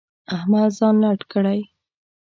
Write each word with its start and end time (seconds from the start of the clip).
احمد 0.35 0.69
ځان 0.77 0.95
لټ 1.03 1.21
کړی. 1.31 1.59